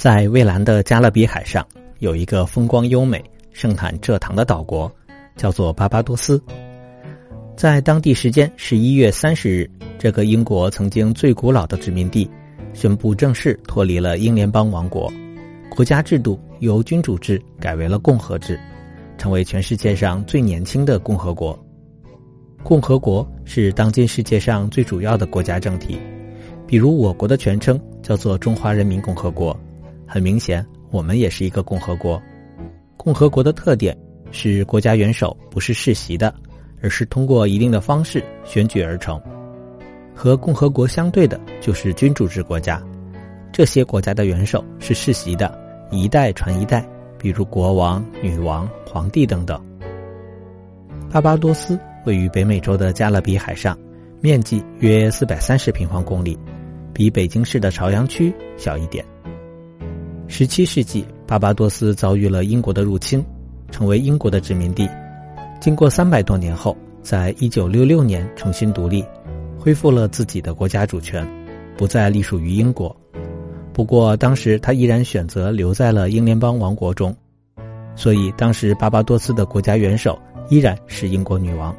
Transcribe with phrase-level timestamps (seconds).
[0.00, 1.62] 在蔚蓝的加勒比海上，
[1.98, 4.90] 有一个风光优美、盛产蔗糖的岛国，
[5.36, 6.42] 叫做巴巴多斯。
[7.54, 12.26] 在当地时间十一月三十日，这个英国曾经最古老的殖民地
[12.72, 15.12] 宣布正式脱离了英联邦王国，
[15.68, 18.58] 国家制度由君主制改为了共和制，
[19.18, 21.62] 成为全世界上最年轻的共和国。
[22.62, 25.98] 共和国是当今世界上最主要的国家政体，
[26.66, 29.54] 比如我国的全称叫做中华人民共和国。
[30.12, 32.20] 很明显，我们也是一个共和国。
[32.96, 33.96] 共和国的特点
[34.32, 36.34] 是国家元首不是世袭的，
[36.82, 39.22] 而是通过一定的方式选举而成。
[40.12, 42.82] 和共和国相对的就是君主制国家，
[43.52, 45.56] 这些国家的元首是世袭的，
[45.92, 46.84] 一代传一代，
[47.16, 49.64] 比如国王、女王、皇帝等等。
[51.08, 53.78] 巴巴多斯位于北美洲的加勒比海上，
[54.20, 56.36] 面积约四百三十平方公里，
[56.92, 59.04] 比北京市的朝阳区小一点。
[60.32, 63.22] 十七世纪，巴巴多斯遭遇了英国的入侵，
[63.72, 64.88] 成为英国的殖民地。
[65.60, 69.04] 经过三百多年后，在一九六六年重新独立，
[69.58, 71.28] 恢复了自己的国家主权，
[71.76, 72.94] 不再隶属于英国。
[73.72, 77.14] 不过，当时他依然选择留在了英联邦王国中，
[77.96, 80.16] 所以当时巴巴多斯的国家元首
[80.48, 81.76] 依然是英国女王。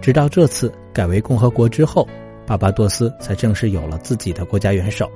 [0.00, 2.08] 直到这次改为共和国之后，
[2.46, 5.10] 巴巴多斯才正式有了自己的国家元首。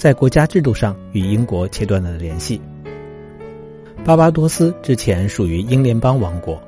[0.00, 2.58] 在国家制度上与英国切断了联系。
[4.02, 6.58] 巴巴多斯之前属于英联邦王国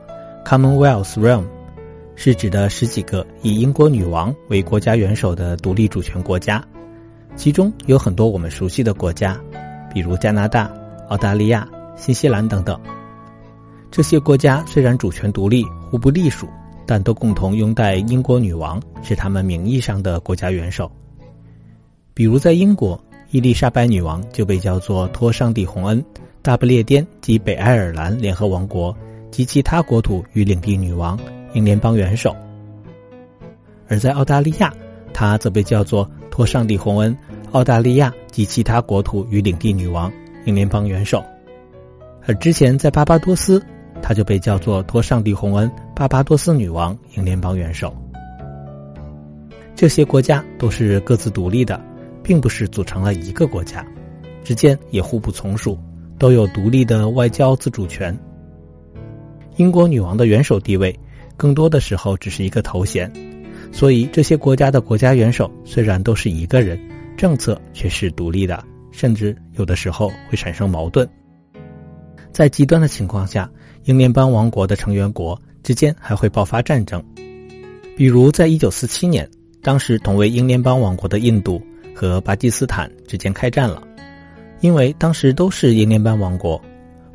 [0.44, 1.44] （Commonwealth Realm），
[2.14, 6.62] 是指的十几个以英国女王为国家元首的独立主权国家，
[7.34, 9.40] 其中有很多我们熟悉的国家，
[9.94, 10.70] 比如加拿大、
[11.08, 11.66] 澳大利亚、
[11.96, 12.78] 新西兰等等。
[13.90, 16.46] 这些国家虽然主权独立、互不隶属，
[16.84, 20.92] 但都共同拥戴英国女王，是他们名义上的国家元首。
[22.12, 23.02] 比如在英国。
[23.32, 26.04] 伊丽莎白女王就被叫做托上帝洪恩
[26.42, 28.94] 大不列颠及北爱尔兰联合王国
[29.30, 31.18] 及其他国土与领地女王
[31.54, 32.36] 英联邦元首，
[33.88, 34.70] 而在澳大利亚，
[35.14, 37.16] 她则被叫做托上帝洪恩
[37.52, 40.12] 澳大利亚及其他国土与领地女王
[40.44, 41.24] 英联邦元首，
[42.26, 43.62] 而之前在巴巴多斯，
[44.02, 47.96] 她就被叫做托上帝洪恩巴巴多斯女王英联邦元首。
[49.74, 51.80] 这些国家都是各自独立的。
[52.22, 53.86] 并不是组成了一个国家，
[54.44, 55.78] 之间也互不从属，
[56.18, 58.16] 都有独立的外交自主权。
[59.56, 60.98] 英国女王的元首地位，
[61.36, 63.12] 更多的时候只是一个头衔，
[63.70, 66.78] 所以这些国家的国家元首虽然都是一个人，
[67.16, 71.08] 政策却是独立的，甚至有的时候会产生矛盾。
[72.30, 73.50] 在极端的情况下，
[73.84, 77.04] 英联邦王国的成员国之间还会爆发战争，
[77.96, 79.28] 比如在一九四七年，
[79.60, 81.60] 当时同为英联邦王国的印度。
[82.02, 83.80] 和巴基斯坦之间开战了，
[84.60, 86.60] 因为当时都是英联邦王国，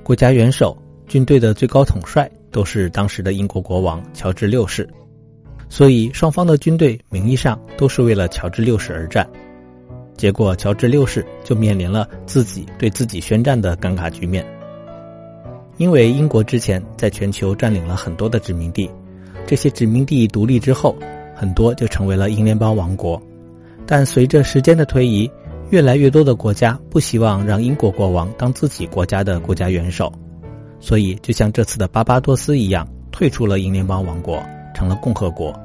[0.02, 0.78] 国家元首、
[1.08, 4.88] 军队的最高统帅都是当时的英国国王乔治六世，
[5.68, 9.28] 所以双方的军队名义上都是为了乔治六世而战。
[10.16, 14.46] 结果乔治六世就面临了自己对自己宣战的尴尬局面，
[15.76, 18.90] 因为英国之前在全球占领了很多的殖民地，
[19.46, 20.96] 这些殖民地独立之后，
[21.36, 23.22] 很多就成为了英联邦王国。
[23.88, 25.32] 但随着时间的推移，
[25.70, 30.12] 越来越多的国家不希望让英国国王当自己国家的国家元首，
[30.80, 34.44] 所以就像这次的巴巴多斯一样，退出了英联邦王国，
[34.76, 35.58] 成了共和国。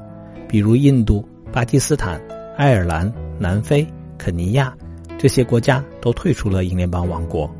[0.48, 2.20] 比如印度、巴基斯坦、
[2.56, 4.72] 爱尔兰、南非、肯尼亚
[5.18, 7.52] 这些国家都退出了英联邦王国。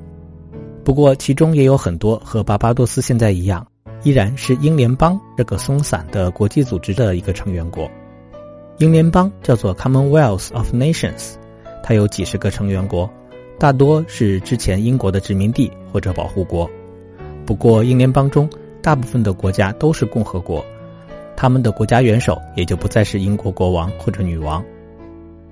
[0.85, 3.67] 不过，其中也有很多和巴巴多斯现在一样，
[4.05, 7.91] 依然是英联邦这个松散的国际组织的一个成员国。
[8.79, 11.35] 英联邦叫做 Commonwealth of Nations，
[11.83, 13.09] 它有几十个成员国，
[13.59, 16.69] 大多是之前英国的殖民地或者保护国。
[17.47, 18.49] 不过，英联邦中
[18.81, 20.65] 大部分的国家都是共和国，
[21.37, 24.65] 他们的国家元首也就不再是英国国王或者女王。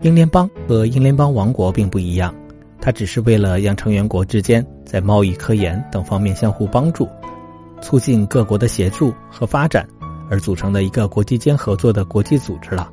[0.01, 2.35] 英联邦和英联邦王国并不一样，
[2.81, 7.07] 它只是为了让成员国之间在贸易、科研等方面相互帮助，
[7.81, 9.87] 促进各国的协助和发展
[10.29, 12.91] 而组成的一个国际间合作的国际组织了。